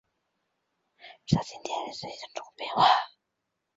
[1.27, 2.91] 直到今天依然在影响中国的文化。